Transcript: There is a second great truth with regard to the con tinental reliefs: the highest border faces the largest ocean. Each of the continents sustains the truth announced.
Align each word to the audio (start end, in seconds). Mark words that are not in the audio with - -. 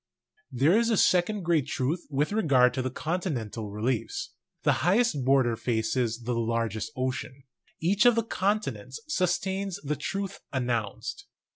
There 0.51 0.75
is 0.75 0.89
a 0.89 0.97
second 0.97 1.43
great 1.43 1.67
truth 1.67 2.07
with 2.09 2.31
regard 2.31 2.73
to 2.73 2.81
the 2.81 2.89
con 2.89 3.21
tinental 3.21 3.71
reliefs: 3.71 4.31
the 4.63 4.73
highest 4.81 5.23
border 5.23 5.55
faces 5.55 6.23
the 6.23 6.33
largest 6.33 6.91
ocean. 6.95 7.43
Each 7.79 8.07
of 8.07 8.15
the 8.15 8.23
continents 8.23 8.99
sustains 9.07 9.75
the 9.83 9.95
truth 9.95 10.39
announced. 10.51 11.27